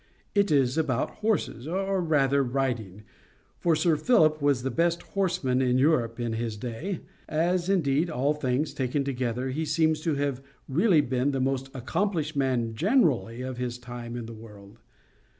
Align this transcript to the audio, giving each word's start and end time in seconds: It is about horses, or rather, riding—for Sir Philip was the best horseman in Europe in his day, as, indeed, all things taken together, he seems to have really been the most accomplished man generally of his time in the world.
It 0.33 0.49
is 0.49 0.79
about 0.79 1.11
horses, 1.17 1.67
or 1.67 2.01
rather, 2.01 2.41
riding—for 2.41 3.75
Sir 3.75 3.95
Philip 3.95 4.41
was 4.41 4.63
the 4.63 4.71
best 4.71 5.03
horseman 5.03 5.61
in 5.61 5.77
Europe 5.77 6.19
in 6.19 6.33
his 6.33 6.57
day, 6.57 7.01
as, 7.29 7.69
indeed, 7.69 8.09
all 8.09 8.33
things 8.33 8.73
taken 8.73 9.03
together, 9.03 9.51
he 9.51 9.63
seems 9.63 10.01
to 10.01 10.15
have 10.15 10.41
really 10.67 11.01
been 11.01 11.33
the 11.33 11.39
most 11.39 11.69
accomplished 11.75 12.35
man 12.35 12.73
generally 12.73 13.43
of 13.43 13.59
his 13.59 13.77
time 13.77 14.15
in 14.15 14.25
the 14.25 14.33
world. 14.33 14.79